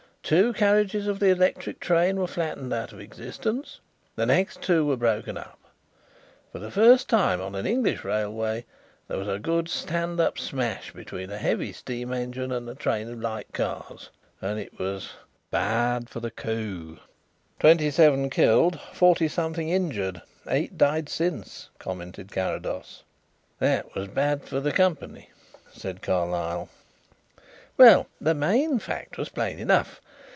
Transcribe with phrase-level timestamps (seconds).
[0.23, 3.81] Two carriages of the electric train were flattened out of existence;
[4.15, 5.59] the next two were broken up.
[6.53, 8.65] For the first time on an English railway
[9.09, 13.09] there was a good stand up smash between a heavy steam engine and a train
[13.09, 14.09] of light cars,
[14.41, 15.09] and it was
[15.49, 16.99] 'bad for the coo.'"
[17.59, 23.03] "Twenty seven killed, forty something injured, eight died since," commented Carrados.
[23.59, 24.95] "That was bad for the Co.,"
[25.73, 26.69] said Carlyle.
[27.75, 29.99] "Well, the main fact was plain enough.